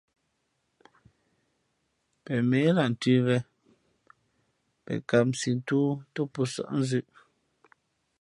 [2.23, 3.45] Pen měh lah ntʉ̌mvēn,
[4.83, 7.07] pen kāmsī ntóó tά pō nsάʼ nzʉ̄ʼ.